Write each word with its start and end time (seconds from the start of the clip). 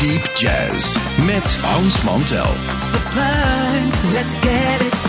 Deep 0.00 0.30
Jazz 0.34 0.96
met 1.26 1.58
Hans 1.62 2.02
Mantel. 2.02 2.54
let's 4.12 4.34
get 4.40 4.99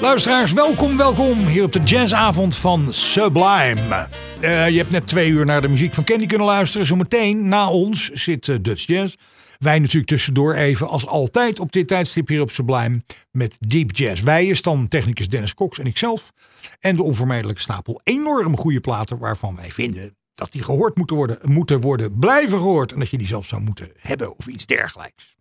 Luisteraars, 0.00 0.52
welkom, 0.52 0.96
welkom 0.96 1.46
hier 1.46 1.62
op 1.62 1.72
de 1.72 1.80
jazzavond 1.80 2.56
van 2.56 2.92
Sublime. 2.92 4.08
Eh, 4.40 4.68
je 4.68 4.76
hebt 4.76 4.90
net 4.90 5.06
twee 5.06 5.30
uur 5.30 5.44
naar 5.44 5.60
de 5.60 5.68
muziek 5.68 5.94
van 5.94 6.04
Candy 6.04 6.26
kunnen 6.26 6.46
luisteren. 6.46 6.86
Zometeen 6.86 7.48
na 7.48 7.70
ons 7.70 8.10
zit 8.10 8.48
eh, 8.48 8.56
Dutch 8.60 8.86
Jazz. 8.86 9.14
Wij 9.58 9.78
natuurlijk 9.78 10.06
tussendoor 10.06 10.54
even, 10.54 10.88
als 10.88 11.06
altijd 11.06 11.60
op 11.60 11.72
dit 11.72 11.88
tijdstip 11.88 12.28
hier 12.28 12.40
op 12.40 12.50
Sublime, 12.50 13.02
met 13.30 13.56
Deep 13.60 13.96
Jazz. 13.96 14.22
Wij 14.22 14.46
is 14.46 14.62
dan 14.62 14.88
technicus 14.88 15.28
Dennis 15.28 15.54
Cox 15.54 15.78
en 15.78 15.86
ikzelf. 15.86 16.32
En 16.80 16.96
de 16.96 17.02
onvermijdelijke 17.02 17.62
stapel 17.62 18.00
enorm 18.04 18.56
goede 18.56 18.80
platen 18.80 19.18
waarvan 19.18 19.56
wij 19.56 19.70
vinden 19.70 20.16
dat 20.34 20.52
die 20.52 20.62
gehoord 20.62 20.96
moeten 20.96 21.16
worden, 21.16 21.38
moeten 21.42 21.80
worden, 21.80 22.18
blijven 22.18 22.58
gehoord. 22.58 22.92
En 22.92 22.98
dat 22.98 23.10
je 23.10 23.18
die 23.18 23.26
zelfs 23.26 23.48
zou 23.48 23.62
moeten 23.62 23.90
hebben 23.96 24.36
of 24.36 24.46
iets 24.46 24.66
dergelijks. 24.66 25.37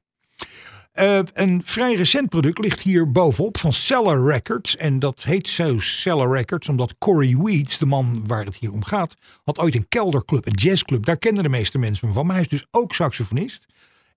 Eh, 0.97 1.19
een 1.33 1.61
vrij 1.65 1.95
recent 1.95 2.29
product 2.29 2.59
ligt 2.59 2.79
hier 2.79 3.11
bovenop 3.11 3.57
van 3.57 3.73
Cellar 3.73 4.25
Records. 4.25 4.77
En 4.77 4.99
dat 4.99 5.23
heet 5.23 5.47
zo 5.47 5.79
Cellar 5.79 6.31
Records 6.31 6.69
omdat 6.69 6.95
Corey 6.97 7.35
Weeds, 7.37 7.77
de 7.77 7.85
man 7.85 8.23
waar 8.27 8.45
het 8.45 8.55
hier 8.55 8.71
om 8.71 8.83
gaat, 8.83 9.15
had 9.43 9.59
ooit 9.59 9.75
een 9.75 9.87
kelderclub, 9.87 10.45
een 10.45 10.53
jazzclub. 10.53 11.05
Daar 11.05 11.17
kenden 11.17 11.43
de 11.43 11.49
meeste 11.49 11.77
mensen 11.77 12.13
van. 12.13 12.25
Maar 12.25 12.35
hij 12.35 12.43
is 12.43 12.49
dus 12.49 12.67
ook 12.71 12.95
saxofonist. 12.95 13.65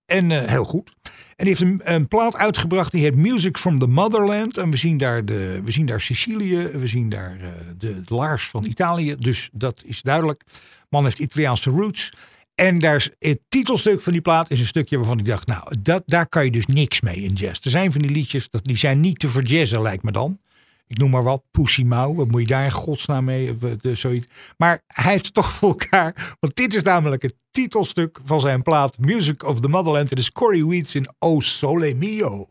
En 0.05 0.31
eh, 0.31 0.49
heel 0.49 0.63
goed. 0.63 0.93
En 1.35 1.45
die 1.45 1.47
heeft 1.47 1.61
een, 1.61 1.81
een 1.83 2.07
plaat 2.07 2.35
uitgebracht 2.35 2.91
die 2.91 3.03
heet 3.03 3.15
Music 3.15 3.57
from 3.57 3.79
the 3.79 3.87
Motherland. 3.87 4.57
En 4.57 4.71
we 4.71 4.77
zien 4.77 4.97
daar, 4.97 5.25
de, 5.25 5.61
we 5.63 5.71
zien 5.71 5.85
daar 5.85 6.01
Sicilië, 6.01 6.67
we 6.67 6.87
zien 6.87 7.09
daar 7.09 7.37
eh, 7.41 7.47
de, 7.77 8.01
de 8.01 8.15
laars 8.15 8.47
van 8.47 8.65
Italië. 8.65 9.15
Dus 9.19 9.49
dat 9.51 9.81
is 9.85 10.01
duidelijk. 10.01 10.43
Man 10.89 11.03
heeft 11.03 11.19
Italiaanse 11.19 11.69
roots. 11.69 12.13
En 12.55 12.79
daar 12.79 13.09
het 13.19 13.39
titelstuk 13.47 14.01
van 14.01 14.11
die 14.11 14.21
plaat 14.21 14.51
is 14.51 14.59
een 14.59 14.65
stukje 14.65 14.97
waarvan 14.97 15.19
ik 15.19 15.25
dacht, 15.25 15.47
nou, 15.47 15.75
dat, 15.81 16.03
daar 16.05 16.27
kan 16.27 16.45
je 16.45 16.51
dus 16.51 16.65
niks 16.65 17.01
mee 17.01 17.15
in 17.15 17.33
jazz. 17.33 17.59
Er 17.65 17.71
zijn 17.71 17.91
van 17.91 18.01
die 18.01 18.11
liedjes, 18.11 18.49
dat, 18.49 18.63
die 18.63 18.77
zijn 18.77 18.99
niet 18.99 19.19
te 19.19 19.27
verjazzen, 19.27 19.81
lijkt 19.81 20.03
me 20.03 20.11
dan. 20.11 20.39
Ik 20.87 20.97
noem 20.97 21.09
maar 21.09 21.23
wat, 21.23 21.43
Pussy 21.51 21.83
Mau, 21.83 22.15
wat 22.15 22.27
moet 22.27 22.41
je 22.41 22.47
daar 22.47 22.63
in 22.63 22.71
godsnaam 22.71 23.23
mee, 23.23 23.57
eh, 23.81 23.95
zoiets. 23.95 24.27
Maar 24.57 24.81
hij 24.87 25.11
heeft 25.11 25.25
het 25.25 25.33
toch 25.33 25.51
voor 25.57 25.69
elkaar, 25.69 26.35
want 26.39 26.55
dit 26.55 26.73
is 26.73 26.83
namelijk 26.83 27.21
het 27.21 27.35
titelstuk 27.51 28.19
van 28.23 28.39
zijn 28.39 28.61
plaat 28.61 28.97
Music 28.97 29.43
of 29.43 29.59
the 29.59 29.67
Motherland. 29.67 30.09
Het 30.09 30.19
is 30.19 30.31
Corey 30.31 30.65
Weeds 30.65 30.95
in 30.95 31.07
O 31.19 31.39
Sole 31.39 31.93
Mio. 31.93 32.47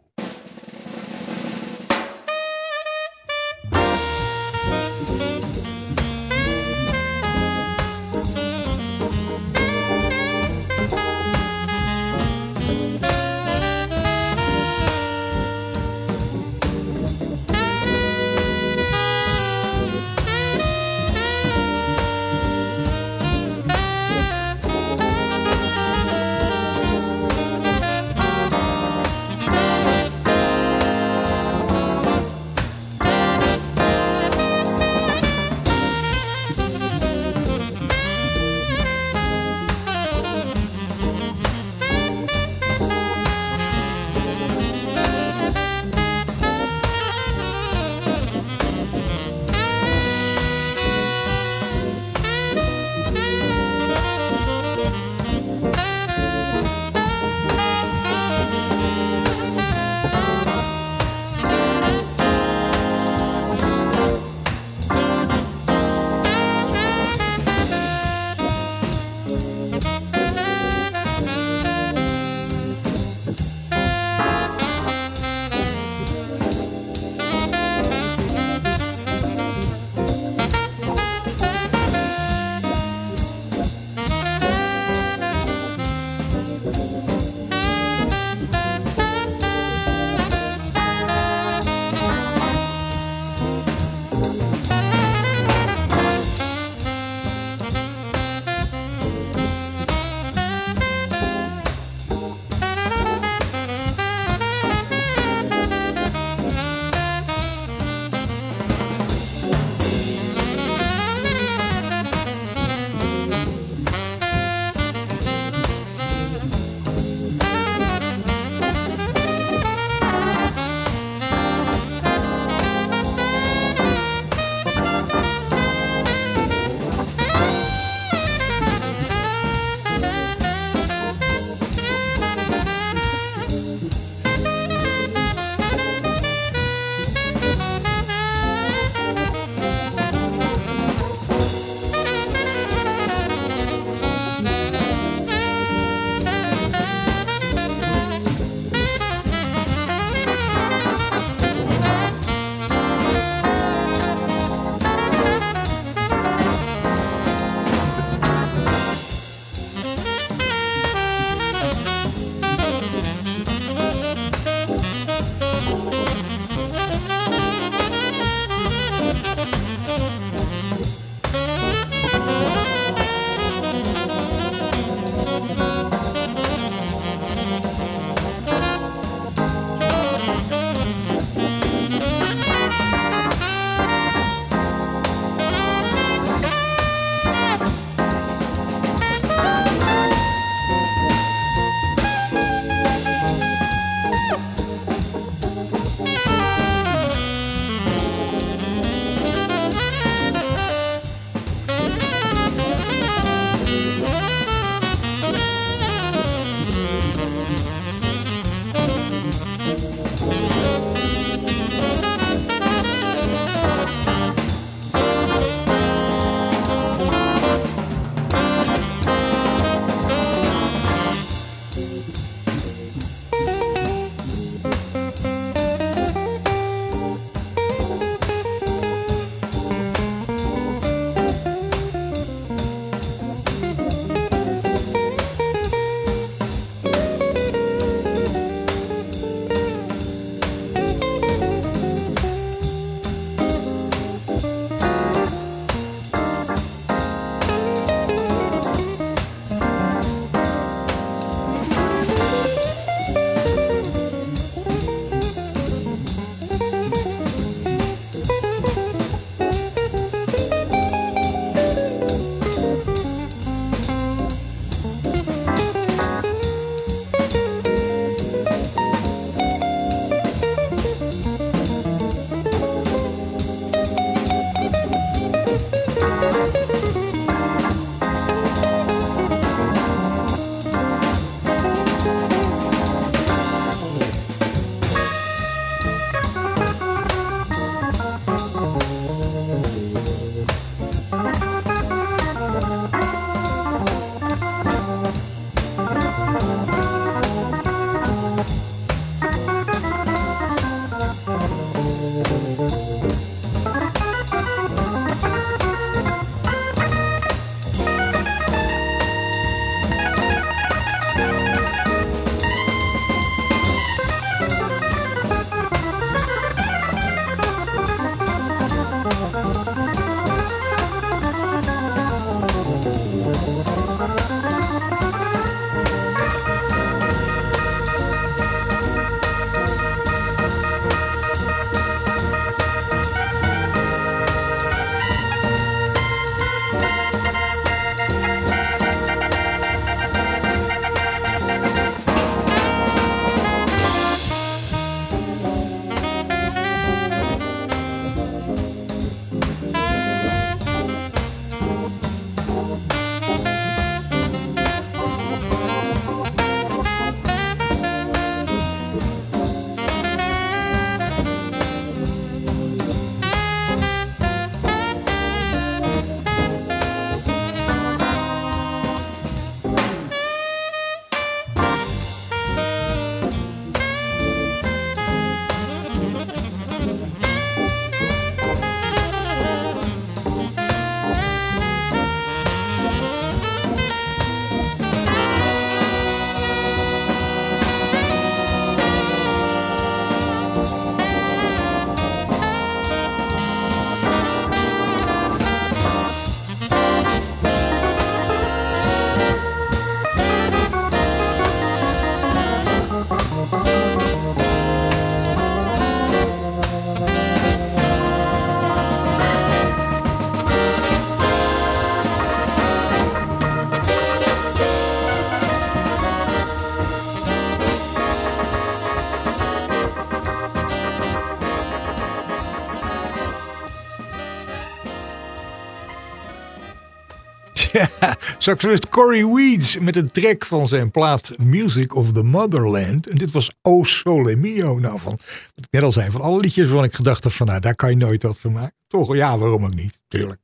Was 428.45 428.79
Corey 428.91 429.27
Weeds 429.27 429.79
met 429.79 429.97
een 429.97 430.11
track 430.11 430.45
van 430.45 430.69
zijn 430.69 430.91
plaat 430.91 431.33
Music 431.39 431.95
of 431.95 432.13
the 432.13 432.23
Motherland. 432.23 433.07
En 433.07 433.17
dit 433.17 433.31
was 433.31 433.51
O 433.63 433.85
Sole 433.85 434.37
Mio. 434.37 434.79
Nou, 434.79 434.99
van, 434.99 435.19
ik 435.55 435.65
net 435.71 435.83
al 435.83 435.93
zei, 435.93 436.11
van 436.11 436.21
alle 436.21 436.41
liedjes 436.41 436.67
waarvan 436.69 436.85
ik 436.85 436.95
gedacht 436.95 437.25
had 437.25 437.33
van, 437.33 437.47
nou, 437.47 437.61
daar 437.61 437.75
kan 437.75 437.91
je 437.91 437.97
nooit 437.97 438.23
wat 438.23 438.39
van 438.39 438.53
maken. 438.53 438.75
Toch, 438.89 439.15
ja, 439.15 439.39
waarom 439.39 439.65
ook 439.65 439.75
niet, 439.75 439.99
tuurlijk. 440.09 440.41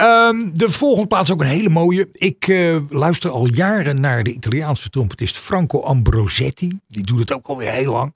Ehm, 0.00 0.50
de 0.52 0.70
volgende 0.70 1.08
plaat 1.08 1.22
is 1.22 1.30
ook 1.30 1.40
een 1.40 1.46
hele 1.46 1.68
mooie. 1.68 2.08
Ik 2.12 2.46
uh, 2.46 2.82
luister 2.88 3.30
al 3.30 3.46
jaren 3.46 4.00
naar 4.00 4.22
de 4.22 4.32
Italiaanse 4.32 4.90
trompetist 4.90 5.38
Franco 5.38 5.80
Ambrosetti. 5.82 6.78
Die 6.88 7.04
doet 7.04 7.18
het 7.18 7.32
ook 7.32 7.46
alweer 7.46 7.70
heel 7.70 7.92
lang. 7.92 8.14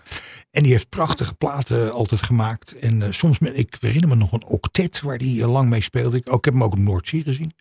En 0.50 0.62
die 0.62 0.72
heeft 0.72 0.88
prachtige 0.88 1.34
platen 1.34 1.92
altijd 1.92 2.22
gemaakt. 2.22 2.78
En 2.78 3.00
uh, 3.00 3.06
soms, 3.10 3.38
ik 3.38 3.76
herinner 3.80 4.08
me 4.08 4.14
nog 4.14 4.32
een 4.32 4.44
octet 4.44 5.00
waar 5.00 5.16
hij 5.16 5.26
uh, 5.26 5.50
lang 5.50 5.68
mee 5.68 5.80
speelde. 5.80 6.16
Ik, 6.16 6.28
ook, 6.28 6.38
ik 6.38 6.44
heb 6.44 6.54
hem 6.54 6.64
ook 6.64 6.72
op 6.72 6.78
Noordzee 6.78 7.22
gezien. 7.22 7.52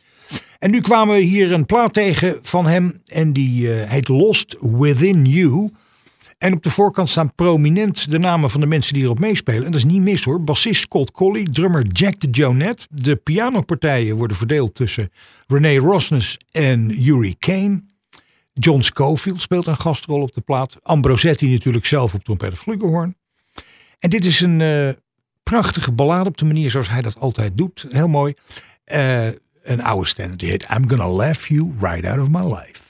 En 0.59 0.71
nu 0.71 0.81
kwamen 0.81 1.15
we 1.15 1.21
hier 1.21 1.51
een 1.51 1.65
plaat 1.65 1.93
tegen 1.93 2.39
van 2.41 2.65
hem. 2.65 3.01
En 3.05 3.33
die 3.33 3.67
heet 3.69 4.07
Lost 4.07 4.57
Within 4.59 5.25
You. 5.25 5.69
En 6.43 6.53
op 6.53 6.63
de 6.63 6.71
voorkant 6.71 7.09
staan 7.09 7.35
prominent 7.35 8.11
de 8.11 8.17
namen 8.19 8.49
van 8.49 8.61
de 8.61 8.67
mensen 8.67 8.93
die 8.93 9.03
erop 9.03 9.19
meespelen. 9.19 9.65
En 9.65 9.71
dat 9.71 9.79
is 9.79 9.85
niet 9.85 10.01
mis 10.01 10.23
hoor. 10.23 10.43
Bassist 10.43 10.81
Scott 10.81 11.11
Colley, 11.11 11.47
drummer 11.51 11.87
Jack 11.87 12.19
de 12.19 12.29
Jonette. 12.29 12.87
De 12.89 13.15
pianopartijen 13.15 14.15
worden 14.15 14.37
verdeeld 14.37 14.75
tussen 14.75 15.09
René 15.47 15.77
Rosnes 15.77 16.37
en 16.51 16.87
Yuri 16.87 17.35
Kane. 17.39 17.83
John 18.53 18.81
Scofield 18.81 19.41
speelt 19.41 19.67
een 19.67 19.77
gastrol 19.77 20.21
op 20.21 20.33
de 20.33 20.41
plaat. 20.41 20.77
Ambrosetti 20.81 21.51
natuurlijk 21.51 21.85
zelf 21.85 22.13
op 22.13 22.23
trompet 22.23 22.49
en 22.49 22.57
flugelhorn. 22.57 23.15
En 23.99 24.09
dit 24.09 24.25
is 24.25 24.41
een 24.41 24.59
uh, 24.59 24.89
prachtige 25.43 25.91
ballade 25.91 26.29
op 26.29 26.37
de 26.37 26.45
manier 26.45 26.69
zoals 26.69 26.89
hij 26.89 27.01
dat 27.01 27.19
altijd 27.19 27.57
doet. 27.57 27.85
Heel 27.89 28.07
mooi. 28.07 28.33
Uh, 28.85 29.27
een 29.63 29.83
oude 29.83 30.07
standard 30.07 30.39
die 30.39 30.49
heet 30.49 30.67
I'm 30.75 30.89
Gonna 30.89 31.09
Laugh 31.09 31.47
You 31.47 31.73
Right 31.79 32.05
Out 32.05 32.19
of 32.19 32.29
My 32.29 32.43
Life. 32.43 32.82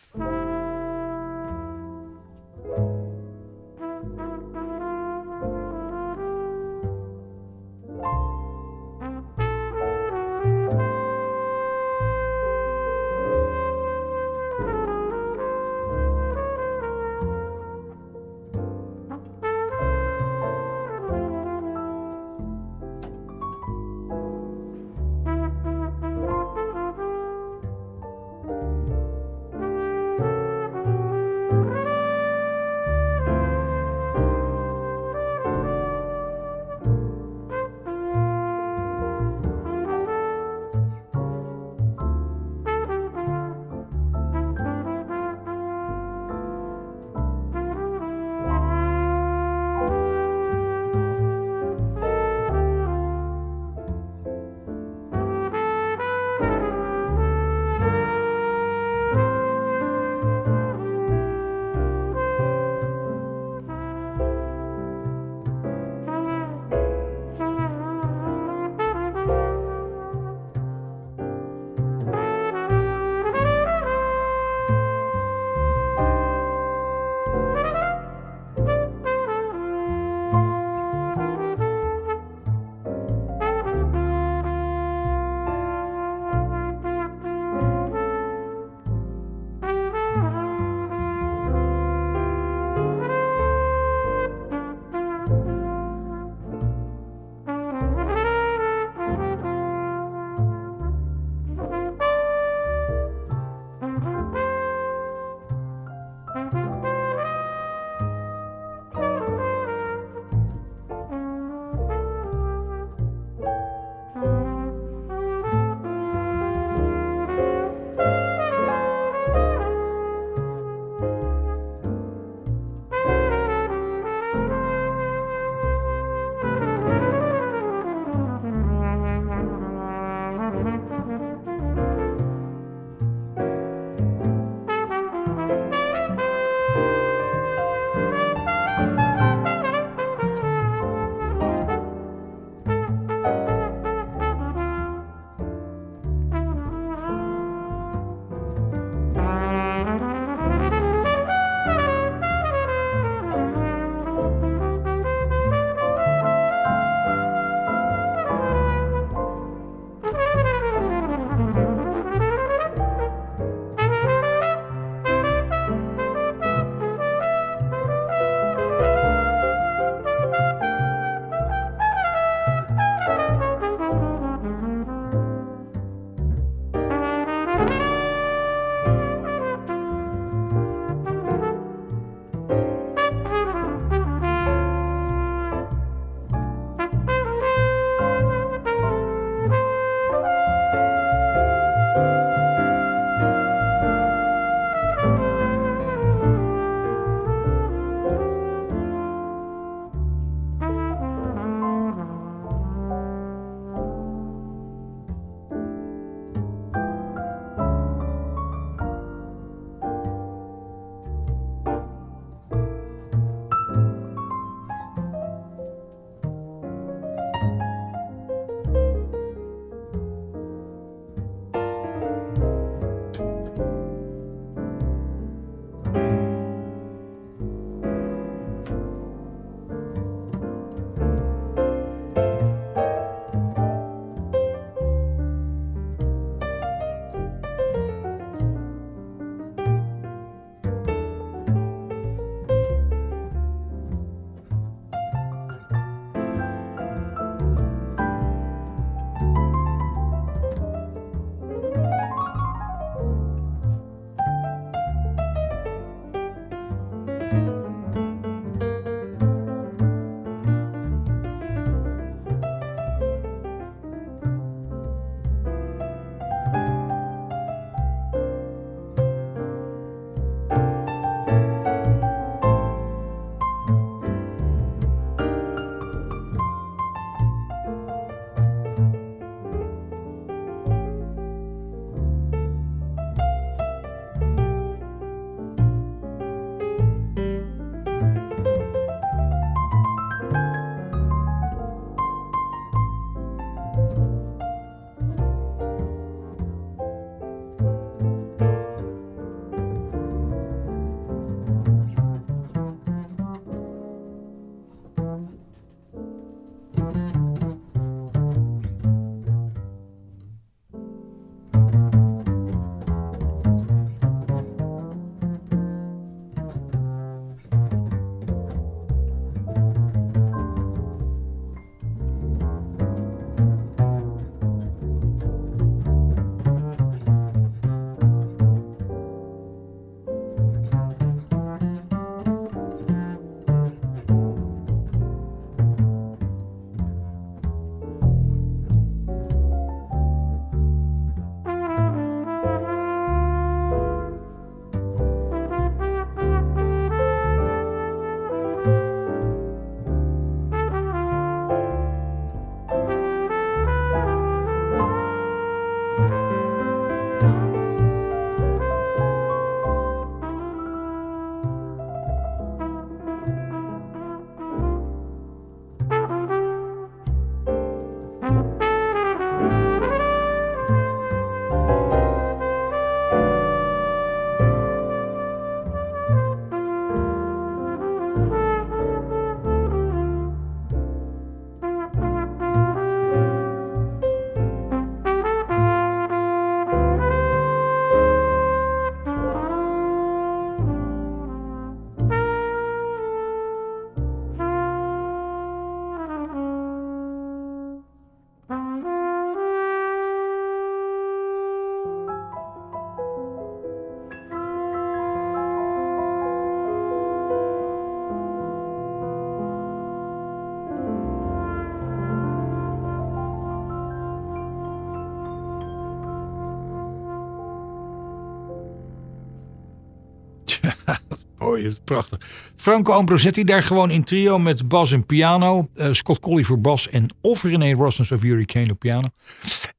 Prachtig. 421.83 422.19
Franco 422.55 422.93
Ambrosetti 422.93 423.43
daar 423.43 423.63
gewoon 423.63 423.91
in 423.91 424.03
trio 424.03 424.39
met 424.39 424.67
bas 424.67 424.91
en 424.91 425.05
piano. 425.05 425.69
Eh, 425.75 425.91
Scott 425.91 426.19
Colley 426.19 426.43
voor 426.43 426.59
bas 426.59 426.89
en 426.89 427.15
of 427.21 427.43
René 427.43 427.73
Rossens 427.73 428.11
of 428.11 428.21
Hurricane 428.21 428.71
op 428.71 428.79
piano. 428.79 429.07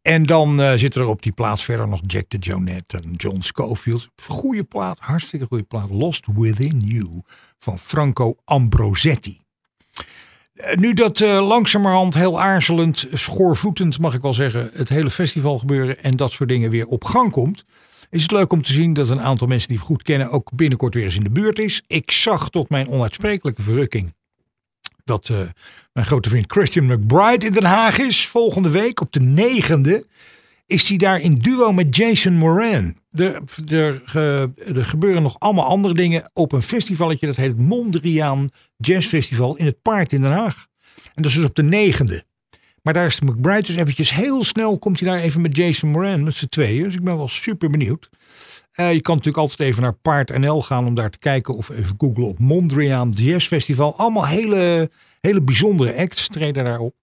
En 0.03 0.27
dan 0.27 0.61
uh, 0.61 0.73
zitten 0.73 1.01
er 1.01 1.09
op 1.09 1.23
die 1.23 1.33
plaats 1.33 1.65
verder 1.65 1.89
nog 1.89 2.01
Jack 2.07 2.25
de 2.29 2.39
Jonette 2.39 2.97
en 2.97 3.13
John 3.13 3.41
Schofield. 3.41 4.09
Goeie 4.27 4.65
plaat, 4.65 4.99
hartstikke 5.01 5.47
goede 5.47 5.65
plaat. 5.65 5.91
Lost 5.91 6.27
Within 6.35 6.79
You 6.79 7.23
van 7.59 7.79
Franco 7.79 8.35
Ambrosetti. 8.45 9.43
Eh, 10.55 10.77
nu 10.77 10.93
dat 10.93 11.21
uh, 11.21 11.47
langzamerhand 11.47 12.15
heel 12.15 12.41
aarzelend, 12.41 13.07
schoorvoetend 13.13 13.99
mag 13.99 14.15
ik 14.15 14.23
wel 14.23 14.35
zeggen, 14.35 14.71
het 14.75 14.89
hele 14.89 15.11
festival 15.11 15.59
gebeuren 15.59 16.03
en 16.03 16.17
dat 16.17 16.33
soort 16.33 16.49
dingen 16.49 16.71
weer 16.71 16.87
op 16.87 17.05
gang 17.05 17.31
komt, 17.31 17.65
is 18.15 18.23
het 18.23 18.31
leuk 18.31 18.53
om 18.53 18.63
te 18.63 18.73
zien 18.73 18.93
dat 18.93 19.09
een 19.09 19.21
aantal 19.21 19.47
mensen 19.47 19.69
die 19.69 19.79
we 19.79 19.85
goed 19.85 20.03
kennen 20.03 20.31
ook 20.31 20.51
binnenkort 20.55 20.95
weer 20.95 21.05
eens 21.05 21.17
in 21.17 21.23
de 21.23 21.31
buurt 21.31 21.59
is. 21.59 21.83
Ik 21.87 22.11
zag 22.11 22.51
tot 22.51 22.69
mijn 22.69 22.89
onuitsprekelijke 22.89 23.63
verrukking 23.63 24.15
dat 25.05 25.29
uh, 25.29 25.39
mijn 25.93 26.07
grote 26.07 26.29
vriend 26.29 26.53
Christian 26.53 26.87
McBride 26.87 27.47
in 27.47 27.53
Den 27.53 27.65
Haag 27.65 27.99
is. 27.99 28.27
Volgende 28.27 28.71
week 28.71 29.01
op 29.01 29.13
de 29.13 29.21
negende 29.21 30.07
is 30.67 30.89
hij 30.89 30.97
daar 30.97 31.21
in 31.21 31.35
duo 31.35 31.73
met 31.73 31.97
Jason 31.97 32.35
Moran. 32.35 32.97
Er, 33.11 33.43
er, 33.69 34.03
er, 34.57 34.85
gebeuren 34.85 35.23
nog 35.23 35.39
allemaal 35.39 35.67
andere 35.67 35.95
dingen 35.95 36.31
op 36.33 36.53
een 36.53 36.63
festivalletje. 36.63 37.27
Dat 37.27 37.37
heet 37.37 37.59
Mondriaan 37.59 38.49
Jazz 38.77 39.09
Festival 39.09 39.57
in 39.57 39.67
het 39.67 39.83
Paard 39.83 40.13
in 40.13 40.23
Den 40.23 40.33
Haag. 40.33 40.67
En 41.15 41.23
dat 41.23 41.31
is 41.31 41.37
dus 41.37 41.47
op 41.47 41.55
de 41.55 41.63
negende. 41.63 42.25
Maar 42.85 42.93
daar 42.95 43.07
is 43.07 43.17
de 43.17 43.25
McBride 43.25 43.67
dus 43.67 43.77
eventjes 43.77 44.11
heel 44.11 44.45
snel 44.45 44.79
komt 44.79 45.01
hij 45.01 45.09
daar 45.09 45.21
even 45.21 45.41
met 45.41 45.57
Jason 45.57 45.91
Moran 45.91 46.25
met 46.25 46.35
z'n 46.35 46.47
tweeën. 46.47 46.83
Dus 46.83 46.95
ik 46.95 47.05
ben 47.05 47.17
wel 47.17 47.29
super 47.29 47.71
benieuwd. 47.71 48.11
Uh, 48.77 48.93
je 48.93 49.01
kan 49.01 49.17
natuurlijk 49.17 49.43
altijd 49.43 49.69
even 49.69 49.83
naar 49.83 49.93
Paard 49.93 50.39
NL 50.39 50.63
gaan 50.63 50.87
om 50.87 50.95
daar 50.95 51.11
te 51.11 51.19
kijken. 51.19 51.55
Of 51.55 51.69
even 51.69 51.95
googlen 51.99 52.27
op 52.27 52.39
Mondriaan 52.39 53.11
Jazz 53.11 53.47
Festival. 53.47 53.99
Allemaal 53.99 54.27
hele, 54.27 54.91
hele 55.21 55.41
bijzondere 55.41 55.97
acts 55.97 56.29
treden 56.29 56.65
daarop. 56.65 56.95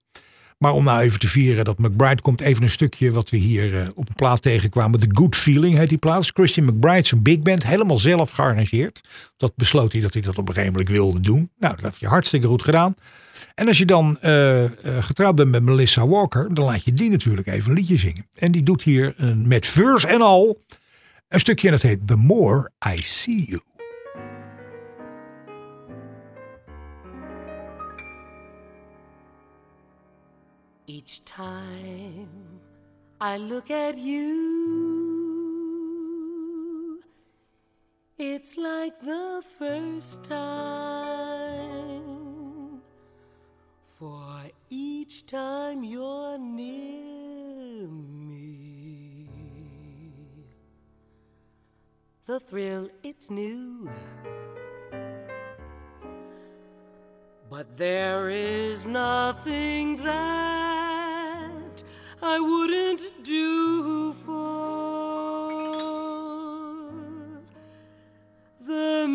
Maar 0.58 0.74
om 0.74 0.84
nou 0.84 1.02
even 1.02 1.20
te 1.20 1.28
vieren 1.28 1.66
dat 1.66 1.78
McBride 1.78 2.22
komt, 2.22 2.42
even 2.42 2.64
een 2.64 2.70
stukje 2.70 3.12
wat 3.12 3.30
we 3.30 3.38
hier 3.38 3.74
uh, 3.74 3.88
op 3.94 4.10
een 4.10 4.16
plaat 4.16 4.42
tegenkwamen. 4.42 5.00
The 5.00 5.10
Good 5.10 5.36
Feeling 5.36 5.78
heet 5.78 5.90
die 5.90 5.98
plaat. 5.98 6.32
Christian 6.34 6.66
McBride, 6.66 7.08
zijn 7.08 7.22
big 7.22 7.40
band, 7.40 7.66
helemaal 7.66 7.98
zelf 7.98 8.30
gearrangeerd. 8.30 9.02
Dat 9.38 9.56
besloot 9.56 9.92
hij 9.92 10.02
dat 10.02 10.14
hij 10.14 10.22
dat 10.22 10.38
op 10.38 10.48
een 10.48 10.54
gegeven 10.54 10.74
moment 10.74 10.92
wilde 10.92 11.20
doen. 11.20 11.50
Nou, 11.60 11.76
dat 11.76 11.84
heeft 11.84 12.00
hij 12.00 12.10
hartstikke 12.10 12.48
goed 12.48 12.62
gedaan. 12.62 12.96
En 13.56 13.68
als 13.68 13.78
je 13.78 13.86
dan 13.86 14.18
uh, 14.24 14.64
uh, 14.64 14.70
getrouwd 15.00 15.36
bent 15.36 15.50
met 15.50 15.64
Melissa 15.64 16.08
Walker, 16.08 16.54
dan 16.54 16.66
laat 16.66 16.84
je 16.86 16.94
die 16.94 17.10
natuurlijk 17.10 17.48
even 17.48 17.70
een 17.70 17.78
liedje 17.78 17.98
zingen. 17.98 18.28
En 18.34 18.52
die 18.52 18.64
doet 18.64 18.82
hier 18.84 19.16
met 19.36 19.68
verse 19.68 20.08
en 20.08 20.22
al 20.22 20.62
een 21.28 21.40
stukje 21.40 21.68
en 21.68 21.74
dat 21.74 21.82
heet 21.82 22.08
The 22.08 22.16
More 22.16 22.72
I 22.96 23.02
See 23.02 23.46
You. 23.46 23.62
Each 30.86 31.20
time 31.24 32.28
I 33.22 33.38
look 33.38 33.70
at 33.70 33.98
you, 33.98 34.32
it's 38.18 38.56
like 38.56 39.00
the 39.04 39.42
first 39.58 40.24
time. 40.24 41.31
For 44.02 44.50
each 44.72 45.28
time 45.28 45.84
you're 45.84 46.40
near 46.40 47.86
me, 47.88 49.30
the 52.26 52.40
thrill 52.40 52.90
it's 53.04 53.30
new. 53.30 53.88
But 57.48 57.78
there 57.78 58.32
is 58.32 58.88
nothing 58.88 59.98
that 59.98 61.84
I 62.24 62.40
wouldn't 62.40 63.24
do 63.24 64.14
for 64.14 64.32
the 68.62 69.08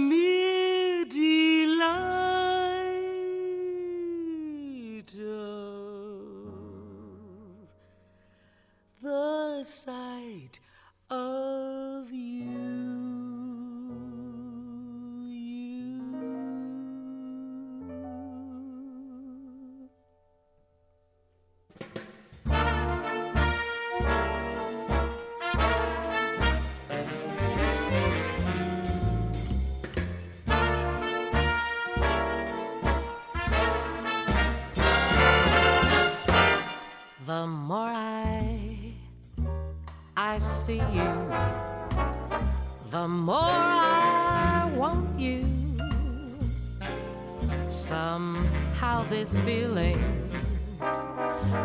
Somehow 48.87 49.09
this 49.09 49.41
feeling 49.41 49.99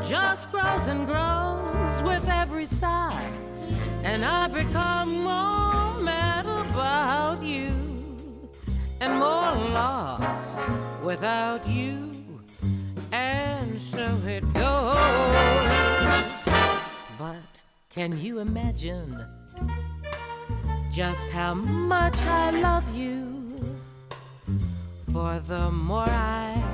just 0.02 0.52
grows 0.52 0.88
and 0.88 1.06
grows 1.06 2.02
with 2.02 2.28
every 2.28 2.66
sigh, 2.66 3.32
and 4.04 4.24
I 4.26 4.48
become 4.48 5.10
more 5.22 6.02
mad 6.02 6.48
about 6.48 7.44
you 7.44 7.70
and 9.02 9.14
more 9.20 9.54
lost 9.70 10.58
without 11.04 11.68
you. 11.68 12.10
And 13.12 13.80
so 13.80 14.08
it 14.26 14.42
goes. 14.54 14.98
But 17.20 17.62
can 17.92 18.20
you 18.20 18.40
imagine 18.40 19.16
just 20.90 21.30
how 21.30 21.54
much 21.54 22.26
I 22.26 22.50
love 22.50 22.96
you? 22.96 23.28
For 25.14 25.40
the 25.40 25.70
more 25.70 26.10
I 26.10 26.71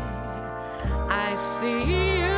I 1.19 1.33
see 1.35 1.79
you, 1.93 2.31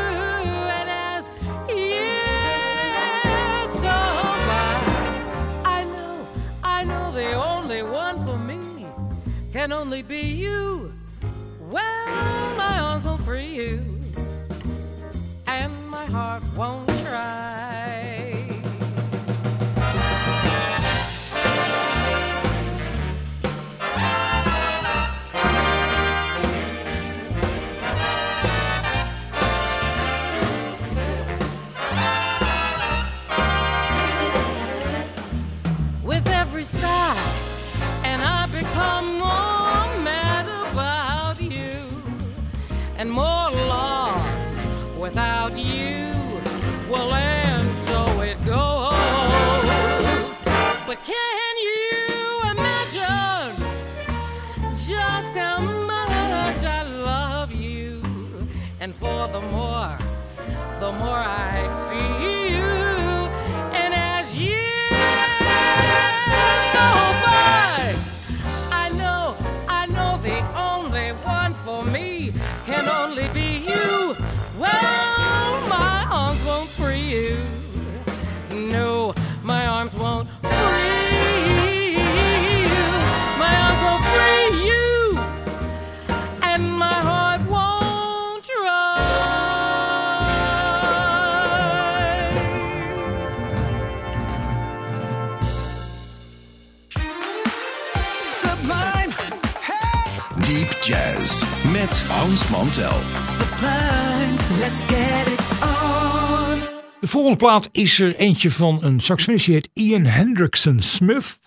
and 0.79 0.89
as 0.89 1.27
years 1.67 3.71
go 3.75 3.99
by, 4.49 4.71
I 5.65 5.83
know, 5.83 6.25
I 6.63 6.85
know 6.85 7.11
the 7.11 7.33
only 7.33 7.83
one 7.83 8.25
for 8.25 8.37
me 8.37 8.59
can 9.51 9.73
only 9.73 10.01
be 10.01 10.21
you. 10.21 10.93
Well, 11.69 12.55
my 12.55 12.79
arms 12.79 13.03
won't 13.03 13.21
free 13.21 13.53
you, 13.55 13.83
and 15.45 15.73
my 15.89 16.05
heart 16.05 16.43
won't 16.55 16.87
try. 17.03 17.78
And 42.99 43.09
more 43.09 43.49
lost 43.51 44.59
without 44.99 45.57
you. 45.57 46.11
Well, 46.91 47.13
and 47.13 47.73
so 47.87 48.21
it 48.21 48.37
goes. 48.45 48.91
But 50.85 50.97
can 51.05 51.57
you 51.67 52.41
imagine 52.51 53.55
just 54.75 55.33
how 55.33 55.61
much 55.61 56.61
I 56.65 56.83
love 56.83 57.53
you? 57.53 58.01
And 58.81 58.93
for 58.93 59.29
the 59.29 59.43
more, 59.43 59.97
the 60.81 60.91
more 60.91 61.19
I 61.19 61.67
Mantel. 102.79 103.01
Sublime, 103.27 104.37
let's 104.59 104.81
get 104.81 105.27
it 105.27 105.39
on. 105.61 106.59
De 106.99 107.07
volgende 107.07 107.37
plaat 107.37 107.69
is 107.71 107.99
er 107.99 108.15
eentje 108.15 108.51
van 108.51 108.83
een 108.83 108.99
saxofonist 108.99 109.45
die 109.45 109.53
heet 109.53 109.69
Ian 109.73 110.05
Hendrickson 110.05 110.81
Smith. 110.81 111.39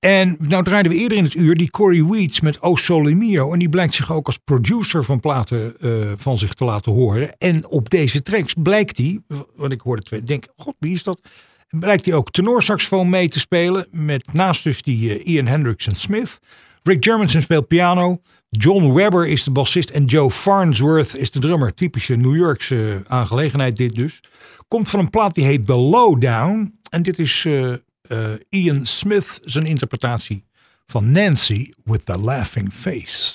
En 0.00 0.36
nou 0.40 0.64
draaiden 0.64 0.92
we 0.92 0.98
eerder 0.98 1.18
in 1.18 1.24
het 1.24 1.34
uur 1.34 1.54
die 1.54 1.70
Corey 1.70 2.04
Weeds 2.04 2.40
met 2.40 2.62
O 2.62 2.76
Sole 2.76 3.14
Mio. 3.14 3.52
En 3.52 3.58
die 3.58 3.68
blijkt 3.68 3.94
zich 3.94 4.12
ook 4.12 4.26
als 4.26 4.38
producer 4.44 5.04
van 5.04 5.20
platen 5.20 5.80
eh, 5.80 6.12
van 6.16 6.38
zich 6.38 6.54
te 6.54 6.64
laten 6.64 6.92
horen. 6.92 7.38
En 7.38 7.68
op 7.68 7.90
deze 7.90 8.22
tracks 8.22 8.54
blijkt 8.62 8.96
hij, 8.96 9.20
want 9.56 9.72
ik 9.72 9.80
hoorde 9.80 10.02
twee, 10.02 10.22
denk, 10.22 10.46
god 10.56 10.74
wie 10.78 10.92
is 10.92 11.02
dat? 11.02 11.20
Blijkt 11.68 12.04
hij 12.04 12.14
ook 12.14 12.30
tenorsaxofoon 12.30 13.08
mee 13.08 13.28
te 13.28 13.38
spelen. 13.38 13.86
Met 13.90 14.32
naast 14.32 14.64
dus 14.64 14.82
die 14.82 15.18
eh, 15.18 15.34
Ian 15.34 15.46
Hendrickson 15.46 15.94
Smith. 15.94 16.38
Rick 16.82 17.04
Germanson 17.04 17.40
speelt 17.40 17.68
piano. 17.68 18.20
John 18.50 18.92
Webber 18.92 19.26
is 19.26 19.44
de 19.44 19.50
bassist 19.50 19.90
en 19.90 20.04
Joe 20.04 20.30
Farnsworth 20.30 21.16
is 21.16 21.30
de 21.30 21.40
drummer. 21.40 21.74
Typische 21.74 22.16
New 22.16 22.36
Yorkse 22.36 23.02
aangelegenheid 23.06 23.76
dit 23.76 23.94
dus. 23.94 24.22
Komt 24.68 24.88
van 24.88 25.00
een 25.00 25.10
plaat 25.10 25.34
die 25.34 25.44
heet 25.44 25.66
The 25.66 25.76
Lowdown. 25.76 26.78
En 26.90 27.02
dit 27.02 27.18
is 27.18 27.44
eh, 27.44 27.72
eh, 27.72 28.40
Ian 28.48 28.86
Smith 28.86 29.40
zijn 29.44 29.66
interpretatie 29.66 30.44
van 30.86 31.10
Nancy 31.10 31.72
with 31.84 32.06
the 32.06 32.18
Laughing 32.18 32.72
Face. 32.72 33.32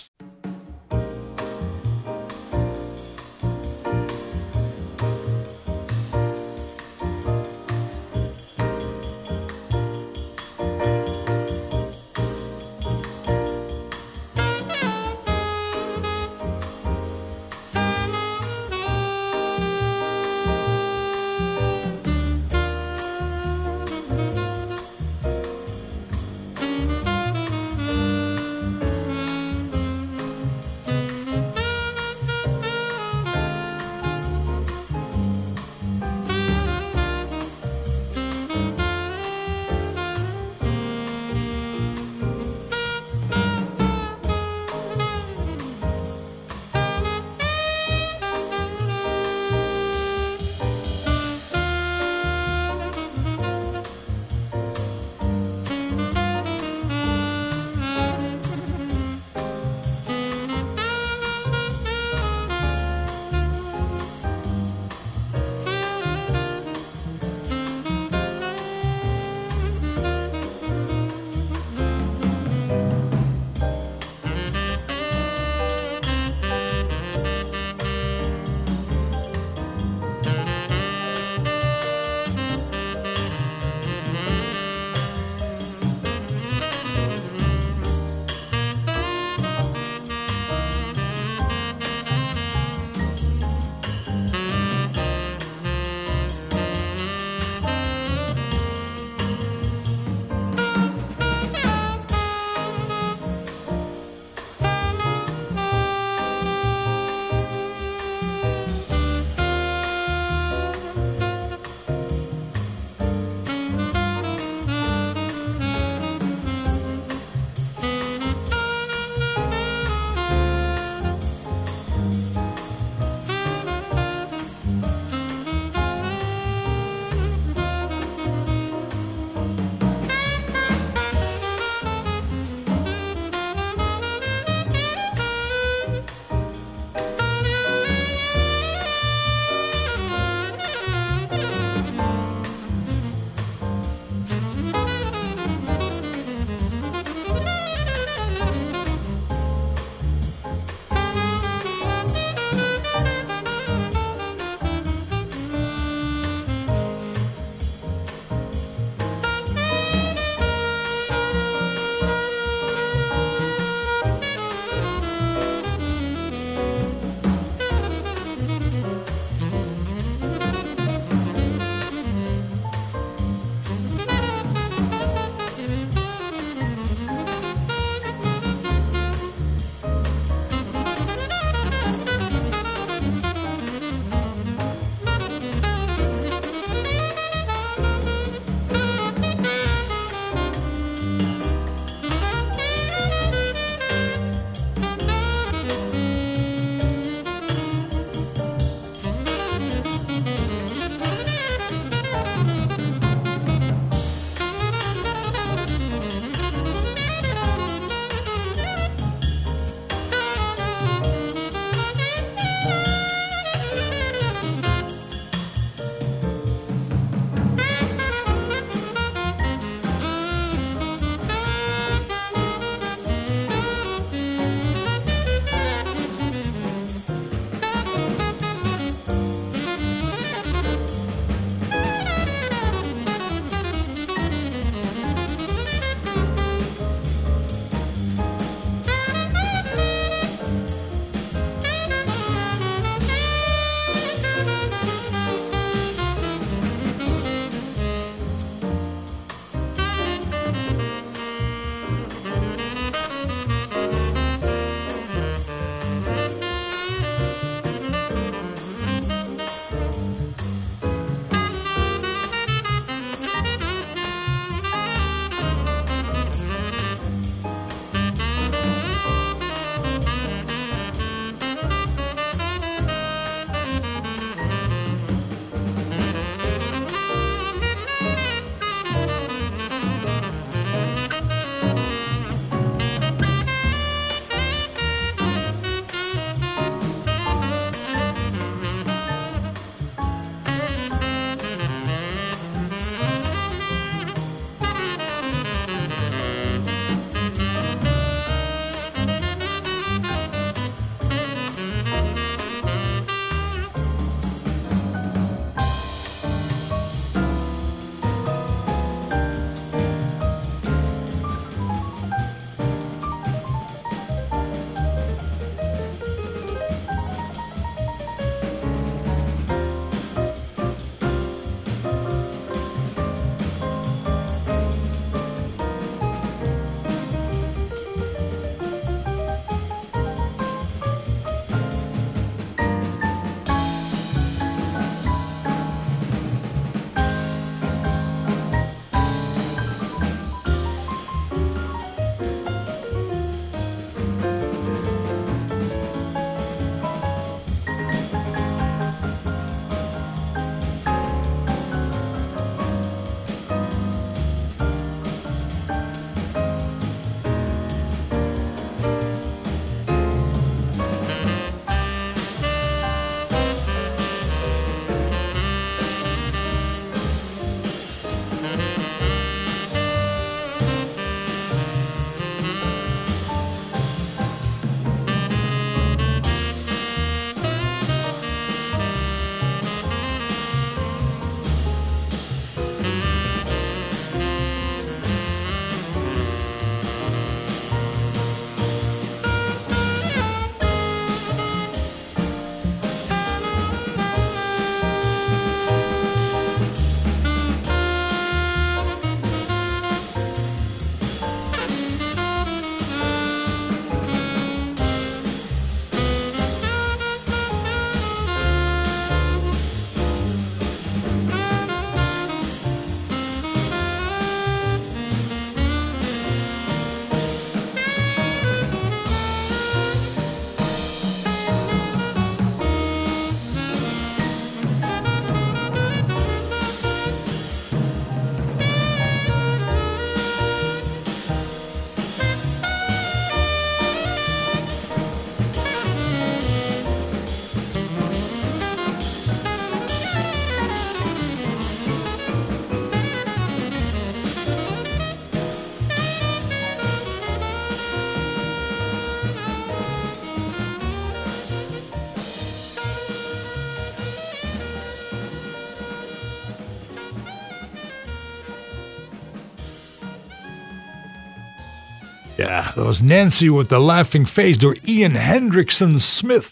Dat 462.84 462.98
was 462.98 463.08
Nancy 463.08 463.50
with 463.50 463.68
the 463.68 463.80
Laughing 463.80 464.28
Face 464.28 464.58
door 464.58 464.78
Ian 464.82 465.12
Hendrickson 465.12 466.00
Smith. 466.00 466.52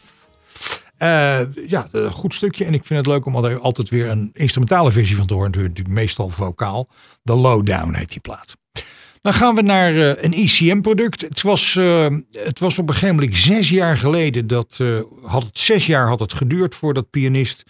Uh, 1.00 1.40
ja, 1.68 1.88
een 1.92 2.12
goed 2.12 2.34
stukje. 2.34 2.66
En 2.66 2.74
ik 2.74 2.86
vind 2.86 3.00
het 3.00 3.08
leuk 3.08 3.26
om 3.26 3.46
er 3.46 3.60
altijd 3.60 3.90
weer 3.90 4.10
een 4.10 4.30
instrumentale 4.34 4.92
versie 4.92 5.16
van 5.16 5.26
te 5.26 5.34
horen. 5.34 5.52
Natuurlijk 5.52 5.88
meestal 5.88 6.30
vocaal. 6.30 6.90
The 7.24 7.36
Lowdown 7.36 7.94
heet 7.94 8.10
die 8.10 8.20
plaat. 8.20 8.56
Dan 9.22 9.34
gaan 9.34 9.56
we 9.56 9.62
naar 9.62 9.94
uh, 9.94 10.24
een 10.24 10.34
ECM-product. 10.34 11.22
Het, 11.22 11.42
was, 11.42 11.76
uh, 11.76 12.08
het 12.32 12.60
was 12.60 12.78
op 12.78 12.88
een 12.88 12.94
gegeven 12.94 13.16
moment 13.16 13.38
zes 13.38 13.70
jaar 13.70 13.98
geleden. 13.98 14.48
Dat, 14.48 14.80
had 15.24 15.44
het, 15.44 15.58
zes 15.58 15.86
jaar 15.86 16.08
had 16.08 16.20
het 16.20 16.34
geduurd 16.34 16.76
voordat 16.76 17.10
pianist 17.10 17.64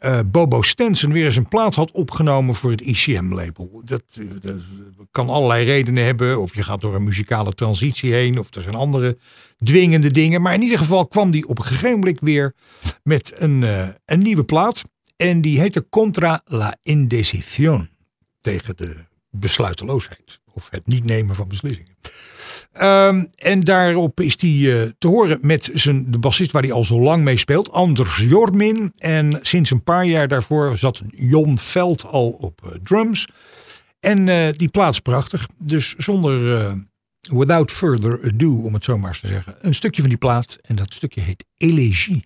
uh, 0.00 0.20
Bobo 0.26 0.62
Stenson 0.62 1.12
weer 1.12 1.24
eens 1.24 1.36
een 1.36 1.48
plaat 1.48 1.74
had 1.74 1.90
opgenomen 1.90 2.54
voor 2.54 2.70
het 2.70 2.80
ICM-label. 2.80 3.82
Dat, 3.84 4.02
dat, 4.40 4.54
kan 5.10 5.28
allerlei 5.28 5.64
redenen 5.64 6.04
hebben. 6.04 6.40
Of 6.40 6.54
je 6.54 6.62
gaat 6.62 6.80
door 6.80 6.94
een 6.94 7.04
muzikale 7.04 7.54
transitie 7.54 8.12
heen. 8.12 8.38
Of 8.38 8.54
er 8.54 8.62
zijn 8.62 8.74
andere 8.74 9.18
dwingende 9.64 10.10
dingen. 10.10 10.42
Maar 10.42 10.54
in 10.54 10.62
ieder 10.62 10.78
geval 10.78 11.06
kwam 11.06 11.30
die 11.30 11.48
op 11.48 11.58
een 11.58 11.64
gegeven 11.64 11.98
moment 11.98 12.20
weer 12.20 12.54
met 13.02 13.32
een, 13.34 13.62
uh, 13.62 13.88
een 14.04 14.22
nieuwe 14.22 14.44
plaat. 14.44 14.84
En 15.16 15.40
die 15.40 15.60
heette 15.60 15.88
Contra 15.88 16.40
la 16.44 16.76
Indecisión. 16.82 17.88
Tegen 18.40 18.76
de 18.76 18.94
besluiteloosheid. 19.30 20.40
Of 20.52 20.70
het 20.70 20.86
niet 20.86 21.04
nemen 21.04 21.34
van 21.34 21.48
beslissingen. 21.48 21.96
Um, 22.74 23.28
en 23.34 23.60
daarop 23.60 24.20
is 24.20 24.40
hij 24.40 24.50
uh, 24.50 24.90
te 24.98 25.08
horen 25.08 25.38
met 25.40 25.70
zijn, 25.74 26.10
de 26.10 26.18
bassist 26.18 26.50
waar 26.50 26.62
hij 26.62 26.72
al 26.72 26.84
zo 26.84 27.00
lang 27.00 27.24
mee 27.24 27.36
speelt, 27.36 27.72
Anders 27.72 28.16
Jormin. 28.16 28.92
En 28.98 29.38
sinds 29.42 29.70
een 29.70 29.82
paar 29.82 30.04
jaar 30.04 30.28
daarvoor 30.28 30.76
zat 30.76 31.02
Jon 31.10 31.58
Veld 31.58 32.04
al 32.04 32.28
op 32.30 32.60
uh, 32.64 32.72
drums. 32.82 33.28
En 34.00 34.26
uh, 34.26 34.48
die 34.56 34.68
plaats 34.68 35.00
prachtig. 35.00 35.48
Dus 35.58 35.94
zonder, 35.96 36.76
without 37.20 37.70
further 37.70 38.32
ado, 38.32 38.54
om 38.54 38.74
het 38.74 38.84
zo 38.84 38.98
maar 38.98 39.08
eens 39.08 39.20
te 39.20 39.26
zeggen, 39.26 39.54
een 39.60 39.74
stukje 39.74 40.00
van 40.00 40.10
die 40.10 40.18
plaat. 40.18 40.58
En 40.62 40.76
dat 40.76 40.94
stukje 40.94 41.20
heet 41.20 41.44
Elegie. 41.56 42.24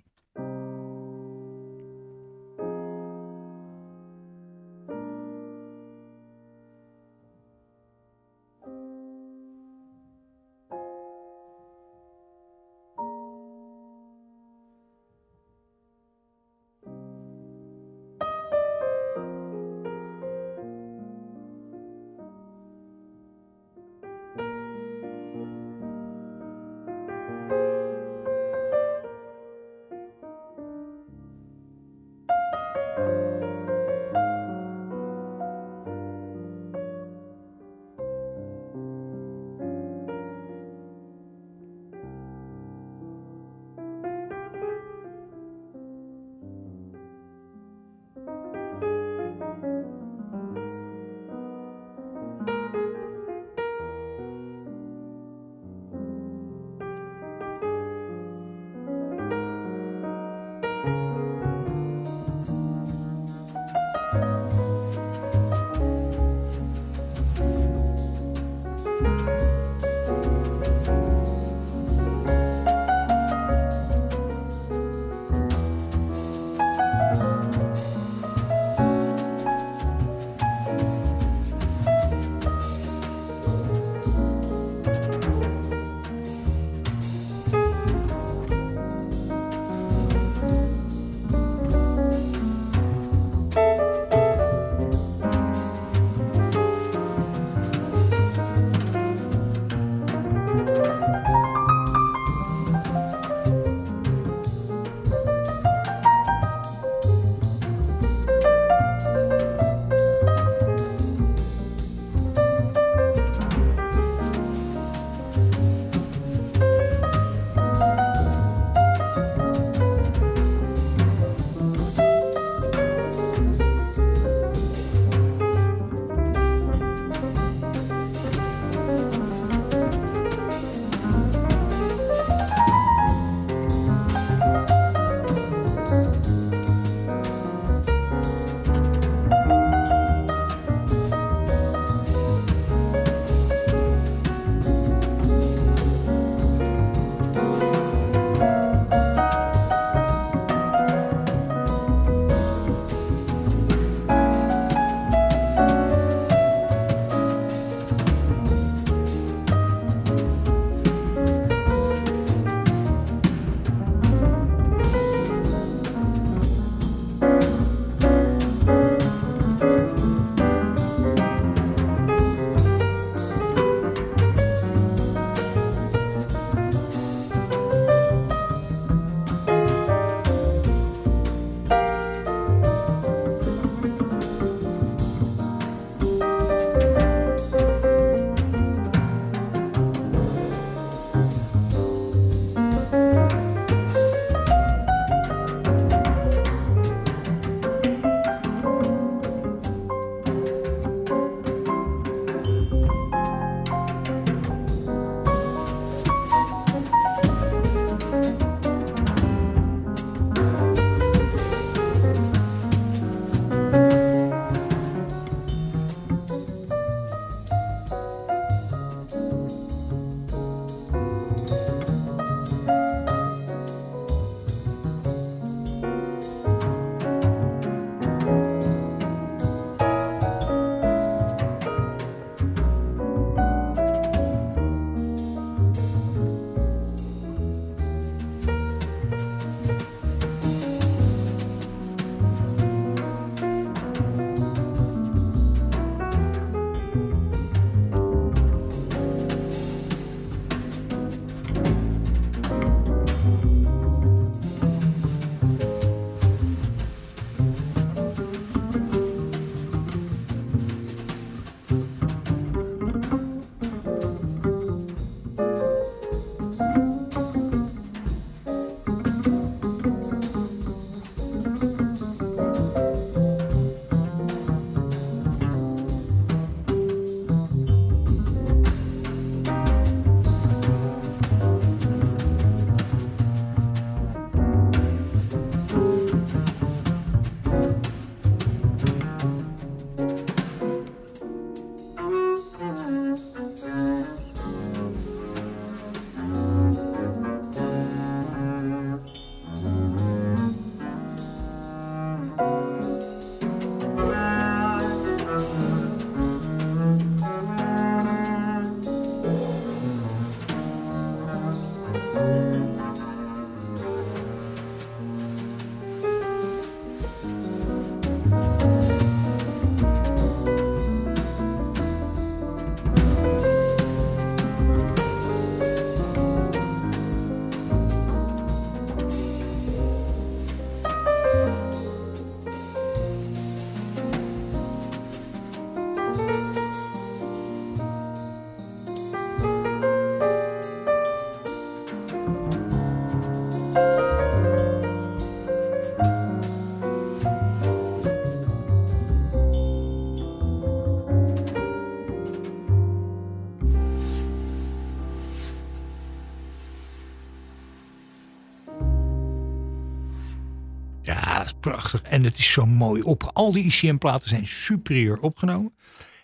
En 362.01 362.24
het 362.24 362.38
is 362.38 362.53
zo 362.53 362.66
mooi 362.66 363.03
op. 363.03 363.30
Al 363.32 363.53
die 363.53 363.64
ICM-platen 363.64 364.28
zijn 364.28 364.47
superieur 364.47 365.18
opgenomen. 365.18 365.74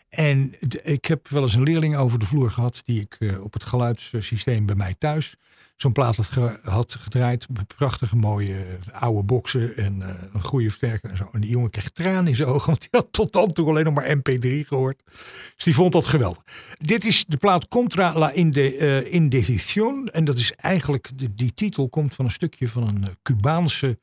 En 0.08 0.54
ik 0.82 1.04
heb 1.04 1.28
wel 1.28 1.42
eens 1.42 1.54
een 1.54 1.62
leerling 1.62 1.96
over 1.96 2.18
de 2.18 2.24
vloer 2.24 2.50
gehad... 2.50 2.80
die 2.84 3.00
ik 3.00 3.16
eh, 3.18 3.42
op 3.42 3.52
het 3.52 3.64
geluidssysteem 3.64 4.66
bij 4.66 4.74
mij 4.74 4.94
thuis... 4.98 5.36
zo'n 5.76 5.92
plaat 5.92 6.16
had, 6.16 6.26
ge- 6.26 6.60
had 6.62 6.94
gedraaid. 6.94 7.46
Prachtige 7.76 8.16
mooie 8.16 8.64
eh, 8.64 9.02
oude 9.02 9.22
boxen 9.24 9.76
en 9.76 10.02
eh, 10.02 10.08
een 10.32 10.42
goede 10.42 10.68
versterker 10.68 11.10
en 11.10 11.16
zo. 11.16 11.28
En 11.32 11.40
die 11.40 11.50
jongen 11.50 11.70
kreeg 11.70 11.90
tranen 11.90 12.26
in 12.26 12.36
zijn 12.36 12.48
ogen... 12.48 12.66
want 12.66 12.80
die 12.80 12.88
had 12.90 13.08
tot 13.10 13.32
dan 13.32 13.52
toe 13.52 13.68
alleen 13.68 13.84
nog 13.84 13.94
maar 13.94 14.16
MP3 14.16 14.48
gehoord. 14.66 15.02
Dus 15.54 15.64
die 15.64 15.74
vond 15.74 15.92
dat 15.92 16.06
geweldig. 16.06 16.42
Dit 16.78 17.04
is 17.04 17.24
de 17.24 17.36
plaat 17.36 17.68
Contra 17.68 18.12
la 18.14 18.30
Inde, 18.30 19.10
Indecision. 19.10 20.08
En 20.08 20.24
dat 20.24 20.36
is 20.36 20.52
eigenlijk... 20.52 21.10
De, 21.14 21.34
die 21.34 21.52
titel 21.54 21.88
komt 21.88 22.14
van 22.14 22.24
een 22.24 22.30
stukje 22.30 22.68
van 22.68 22.88
een 22.88 23.16
Cubaanse 23.22 23.98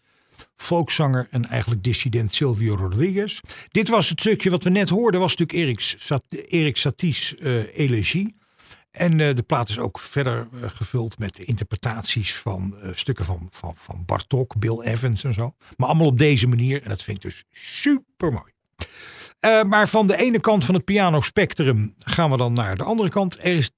folkzanger 0.55 1.27
en 1.31 1.49
eigenlijk 1.49 1.83
dissident 1.83 2.35
Silvio 2.35 2.75
Rodriguez. 2.75 3.39
Dit 3.69 3.87
was 3.87 4.09
het 4.09 4.19
stukje 4.19 4.49
wat 4.49 4.63
we 4.63 4.69
net 4.69 4.89
hoorden, 4.89 5.19
was 5.19 5.35
natuurlijk 5.35 5.67
Erik, 5.67 5.79
Sat 5.97 6.23
Erik 6.47 6.77
Satie's 6.77 7.35
eh, 7.35 7.77
elegie. 7.77 8.35
En 8.91 9.19
eh, 9.19 9.35
de 9.35 9.43
plaat 9.43 9.69
is 9.69 9.79
ook 9.79 9.99
verder 9.99 10.47
eh, 10.53 10.69
gevuld 10.69 11.17
met 11.19 11.39
interpretaties 11.39 12.35
van 12.35 12.75
stukken 12.93 13.25
van, 13.25 13.47
van, 13.51 13.73
van 13.75 14.03
Bartok, 14.05 14.59
Bill 14.59 14.79
Evans 14.81 15.23
en 15.23 15.33
zo. 15.33 15.55
Maar 15.77 15.87
allemaal 15.87 16.07
op 16.07 16.17
deze 16.17 16.47
manier 16.47 16.83
en 16.83 16.89
dat 16.89 17.03
vind 17.03 17.17
ik 17.17 17.23
dus 17.23 17.43
super 17.51 18.31
mooi. 18.31 18.53
Eh, 19.45 19.63
maar 19.63 19.87
van 19.87 20.07
de 20.07 20.17
ene 20.17 20.39
kant 20.39 20.65
van 20.65 20.75
het 20.75 20.85
pianospectrum 20.85 21.93
gaan 21.99 22.31
we 22.31 22.37
dan 22.37 22.53
naar 22.53 22.77
de 22.77 22.83
andere 22.83 23.09
kant. 23.09 23.37
Er 23.37 23.45
is, 23.45 23.71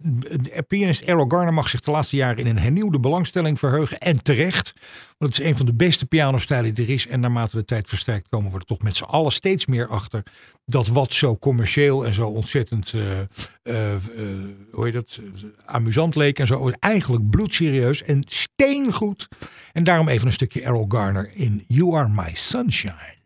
eh, 0.51 0.59
pianist 0.67 1.01
Errol 1.01 1.25
Garner 1.27 1.53
mag 1.53 1.69
zich 1.69 1.81
de 1.81 1.91
laatste 1.91 2.15
jaren 2.15 2.37
in 2.37 2.47
een 2.47 2.59
hernieuwde 2.59 2.99
belangstelling 2.99 3.59
verheugen. 3.59 3.97
En 3.97 4.23
terecht. 4.23 4.73
Want 5.17 5.35
het 5.35 5.41
is 5.41 5.49
een 5.49 5.57
van 5.57 5.65
de 5.65 5.73
beste 5.73 6.05
pianostijlen 6.05 6.73
die 6.73 6.85
er 6.85 6.93
is. 6.93 7.07
En 7.07 7.19
naarmate 7.19 7.55
de 7.55 7.65
tijd 7.65 7.89
versterkt 7.89 8.29
komen 8.29 8.51
we 8.51 8.57
er 8.57 8.65
toch 8.65 8.81
met 8.81 8.95
z'n 8.95 9.03
allen 9.03 9.31
steeds 9.31 9.65
meer 9.65 9.87
achter. 9.87 10.23
Dat 10.65 10.87
wat 10.87 11.13
zo 11.13 11.37
commercieel 11.37 12.05
en 12.05 12.13
zo 12.13 12.27
ontzettend 12.27 12.93
eh, 12.93 13.19
eh, 13.19 14.01
hoe 14.71 14.85
heet 14.85 14.93
dat, 14.93 15.19
amusant 15.65 16.15
leek 16.15 16.39
en 16.39 16.47
zo. 16.47 16.69
Eigenlijk 16.79 17.29
bloedserieus 17.29 18.03
en 18.03 18.23
steengoed. 18.27 19.27
En 19.73 19.83
daarom 19.83 20.07
even 20.07 20.27
een 20.27 20.33
stukje 20.33 20.61
Errol 20.61 20.85
Garner 20.87 21.31
in 21.33 21.63
You 21.67 21.95
Are 21.95 22.09
My 22.09 22.31
Sunshine. 22.33 23.16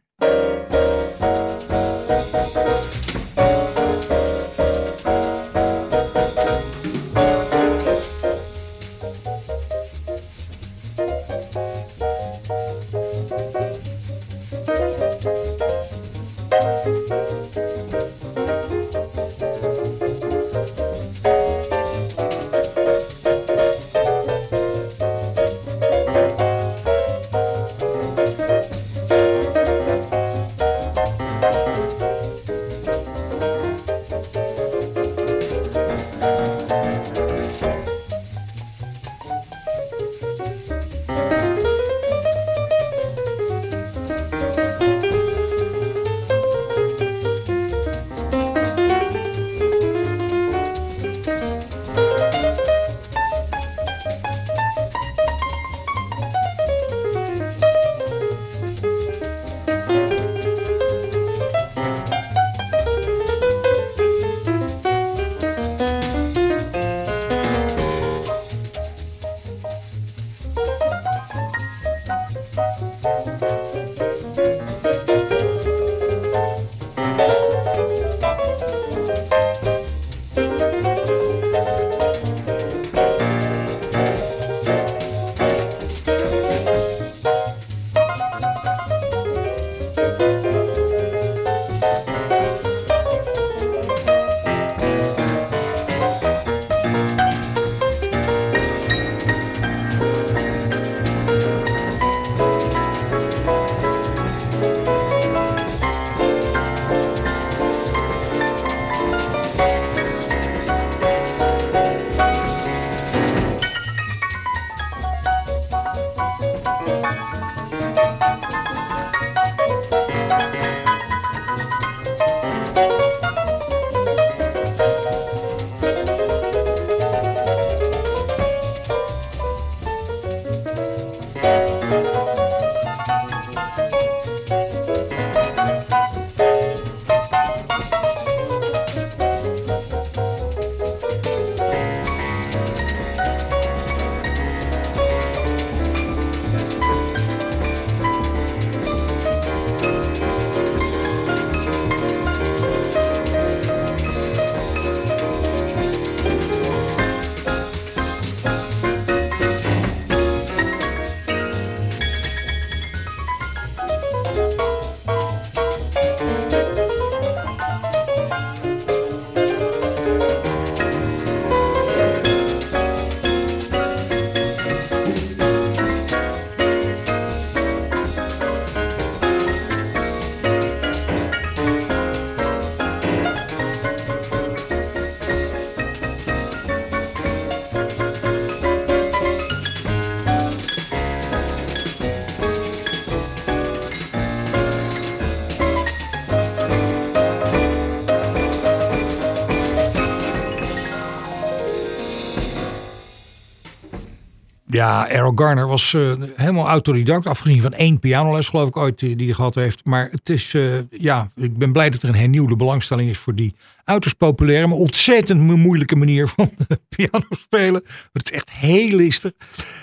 Ja, 204.82 205.08
Errol 205.10 205.32
Garner 205.36 205.68
was 205.68 205.94
eh, 205.94 206.14
helemaal 206.36 206.68
autodidact. 206.68 207.26
Afgezien 207.28 207.62
van 207.62 207.74
één 207.74 208.00
pianoles, 208.00 208.48
geloof 208.50 208.68
ik 208.68 208.78
ooit, 208.78 209.00
die 209.00 209.16
die 209.16 209.26
hij 209.26 209.36
gehad 209.36 209.56
heeft. 209.56 209.86
Maar 209.86 210.10
het 210.12 210.30
is, 210.30 210.54
eh, 210.54 210.74
ja, 210.90 211.32
ik 211.36 211.58
ben 211.58 211.72
blij 211.72 211.90
dat 211.90 212.02
er 212.02 212.10
een 212.10 212.16
hernieuwde 212.16 212.56
belangstelling 212.56 213.10
is 213.10 213.18
voor 213.18 213.36
die 213.36 213.54
uiterst 213.84 214.18
populaire, 214.18 214.68
maar 214.68 214.78
ontzettend 214.78 215.40
mo- 215.42 215.58
moeilijke 215.58 215.96
manier 215.96 216.28
van 216.28 216.52
piano 216.96 217.26
spelen. 217.30 217.84
Het 218.14 218.32
is 218.32 218.38
echt 218.38 218.52
heel 218.52 218.96
listig. 218.96 219.32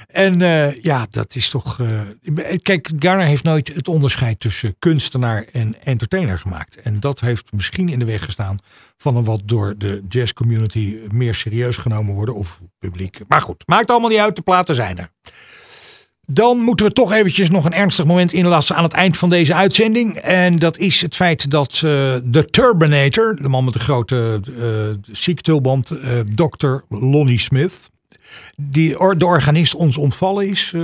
En 0.06 0.42
eh, 0.42 0.82
ja, 0.82 1.06
dat 1.10 1.34
is 1.34 1.48
toch. 1.50 1.80
eh, 1.80 2.00
kijk, 2.62 2.90
Garner 2.98 3.26
heeft 3.26 3.44
nooit 3.44 3.74
het 3.74 3.88
onderscheid 3.88 4.40
tussen 4.40 4.74
kunstenaar 4.78 5.44
en 5.52 5.74
entertainer 5.84 6.38
gemaakt. 6.38 6.76
En 6.76 7.00
dat 7.00 7.20
heeft 7.20 7.52
misschien 7.52 7.88
in 7.88 7.98
de 7.98 8.04
weg 8.04 8.24
gestaan 8.24 8.58
van 8.98 9.16
een 9.16 9.24
wat 9.24 9.40
door 9.44 9.74
de 9.78 10.02
jazz 10.08 10.32
community 10.32 10.98
meer 11.10 11.34
serieus 11.34 11.76
genomen 11.76 12.14
worden. 12.14 12.34
Of 12.34 12.60
publiek. 12.78 13.20
Maar 13.28 13.40
goed, 13.40 13.62
maakt 13.66 13.90
allemaal 13.90 14.08
niet 14.08 14.18
uit. 14.18 14.36
De 14.36 14.42
platen 14.42 14.74
zijn 14.74 14.98
er. 14.98 15.10
Dan 16.24 16.58
moeten 16.58 16.86
we 16.86 16.92
toch 16.92 17.12
eventjes 17.12 17.50
nog 17.50 17.64
een 17.64 17.72
ernstig 17.72 18.04
moment 18.04 18.32
inlassen 18.32 18.76
aan 18.76 18.82
het 18.82 18.92
eind 18.92 19.16
van 19.16 19.28
deze 19.28 19.54
uitzending. 19.54 20.16
En 20.16 20.58
dat 20.58 20.78
is 20.78 21.00
het 21.02 21.16
feit 21.16 21.50
dat 21.50 21.72
eh, 21.74 21.80
de 22.24 22.46
Turbinator, 22.50 23.36
de 23.42 23.48
man 23.48 23.64
met 23.64 23.72
de 23.72 23.78
grote 23.78 24.40
uh, 24.48 25.14
ziektulband, 25.16 25.92
Dr. 26.34 26.76
Lonnie 26.88 27.38
Smith, 27.38 27.90
die 28.56 29.16
de 29.16 29.26
organist 29.26 29.74
ons 29.74 29.96
ontvallen 29.96 30.48
is 30.48 30.74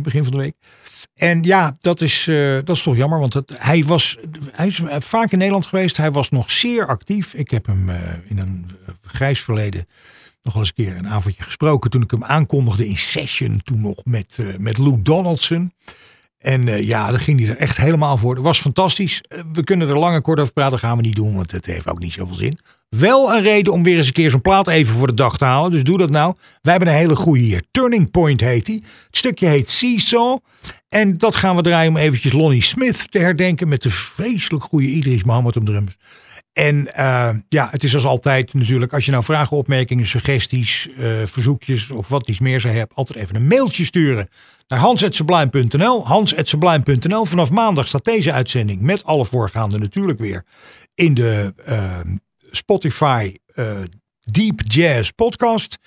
begin 0.00 0.22
van 0.22 0.32
de 0.32 0.38
week. 0.38 0.54
En 1.14 1.42
ja, 1.42 1.76
dat 1.80 2.00
is, 2.00 2.26
eh, 2.28 2.54
dat 2.64 2.76
is 2.76 2.82
toch 2.82 2.96
jammer, 2.96 3.18
want 3.18 3.40
hij, 3.52 3.84
was, 3.84 4.18
hij 4.52 4.66
is 4.66 4.80
eh, 4.80 5.00
vaak 5.00 5.32
in 5.32 5.38
Nederland 5.38 5.66
geweest. 5.66 5.96
Hij 5.96 6.10
was 6.10 6.30
nog 6.30 6.50
zeer 6.50 6.86
actief. 6.86 7.34
Ik 7.34 7.50
heb 7.50 7.66
hem 7.66 7.88
eh, 7.88 7.96
in 8.24 8.38
een 8.38 8.70
grijs 9.02 9.40
verleden 9.40 9.86
nog 10.44 10.52
wel 10.54 10.62
eens 10.62 10.72
een 10.76 10.84
keer 10.84 10.96
een 10.96 11.08
avondje 11.08 11.42
gesproken. 11.42 11.90
Toen 11.90 12.02
ik 12.02 12.10
hem 12.10 12.24
aankondigde 12.24 12.88
in 12.88 12.96
Session, 12.96 13.60
toen 13.64 13.80
nog 13.80 14.04
met, 14.04 14.36
eh, 14.40 14.46
met 14.56 14.78
Lou 14.78 15.02
Donaldson. 15.02 15.72
En 16.44 16.68
eh, 16.68 16.82
ja, 16.82 17.10
daar 17.10 17.20
ging 17.20 17.40
hij 17.40 17.48
er 17.48 17.56
echt 17.56 17.76
helemaal 17.76 18.16
voor. 18.16 18.34
Dat 18.34 18.44
was 18.44 18.60
fantastisch. 18.60 19.22
Eh, 19.28 19.40
we 19.52 19.64
kunnen 19.64 19.88
er 19.88 19.98
lang 19.98 20.14
en 20.14 20.22
kort 20.22 20.40
over 20.40 20.52
praten, 20.52 20.78
gaan 20.78 20.96
we 20.96 21.02
niet 21.02 21.14
doen, 21.14 21.34
want 21.34 21.50
het 21.50 21.66
heeft 21.66 21.88
ook 21.88 21.98
niet 21.98 22.12
zoveel 22.12 22.34
zin. 22.34 22.58
Wel 22.88 23.34
een 23.34 23.42
reden 23.42 23.72
om 23.72 23.82
weer 23.82 23.96
eens 23.96 24.06
een 24.06 24.12
keer 24.12 24.30
zo'n 24.30 24.40
plaat 24.40 24.68
even 24.68 24.94
voor 24.94 25.06
de 25.06 25.14
dag 25.14 25.38
te 25.38 25.44
halen. 25.44 25.70
Dus 25.70 25.82
doe 25.84 25.98
dat 25.98 26.10
nou. 26.10 26.34
Wij 26.62 26.72
hebben 26.72 26.92
een 26.92 26.98
hele 26.98 27.16
goede 27.16 27.42
hier. 27.42 27.62
Turning 27.70 28.10
Point 28.10 28.40
heet 28.40 28.66
hij. 28.66 28.76
Het 29.06 29.16
stukje 29.16 29.46
heet 29.46 29.70
Seesaw. 29.70 30.38
En 30.88 31.18
dat 31.18 31.36
gaan 31.36 31.56
we 31.56 31.62
draaien 31.62 31.90
om 31.90 31.96
eventjes 31.96 32.32
Lonnie 32.32 32.62
Smith 32.62 33.10
te 33.10 33.18
herdenken. 33.18 33.68
Met 33.68 33.82
de 33.82 33.90
vreselijk 33.90 34.64
goede 34.64 34.86
Idris 34.86 35.24
Mohammed 35.24 35.56
op 35.56 35.64
drums. 35.64 35.96
En 36.54 36.94
eh, 36.94 37.30
ja, 37.48 37.68
het 37.70 37.84
is 37.84 37.94
als 37.94 38.04
altijd 38.04 38.54
natuurlijk, 38.54 38.92
als 38.92 39.04
je 39.04 39.10
nou 39.10 39.24
vragen, 39.24 39.56
opmerkingen, 39.56 40.06
suggesties, 40.06 40.88
eh, 40.98 41.22
verzoekjes 41.24 41.90
of 41.90 42.08
wat 42.08 42.28
iets 42.28 42.40
meer 42.40 42.60
zou 42.60 42.74
hebt, 42.74 42.94
altijd 42.94 43.18
even 43.18 43.36
een 43.36 43.46
mailtje 43.46 43.84
sturen 43.84 44.28
naar 44.66 44.78
hans.sublime.nl. 44.78 46.06
Hans.sublime.nl. 46.06 47.24
Vanaf 47.24 47.50
maandag 47.50 47.86
staat 47.86 48.04
deze 48.04 48.32
uitzending 48.32 48.80
met 48.80 49.04
alle 49.04 49.24
voorgaande 49.24 49.78
natuurlijk 49.78 50.18
weer 50.18 50.44
in 50.94 51.14
de 51.14 51.54
eh, 51.64 52.00
Spotify 52.50 53.34
Deep 54.20 54.60
Jazz 54.64 55.10
podcast. 55.10 55.78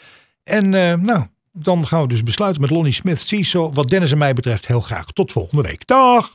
En 0.44 0.70
nou, 0.70 1.26
dan 1.52 1.88
gaan 1.88 2.02
we 2.02 2.08
dus 2.08 2.24
besluiten 2.24 2.62
met 2.62 2.70
Lonnie 2.70 2.94
Smith. 2.94 3.20
Zie 3.20 3.44
zo 3.44 3.72
wat 3.72 3.90
Dennis 3.90 4.12
en 4.12 4.18
mij 4.18 4.34
betreft 4.34 4.68
heel 4.68 4.82
graag. 4.82 5.12
Tot 5.12 5.32
volgende 5.32 5.64
week. 5.64 5.88
Dag! 5.88 6.32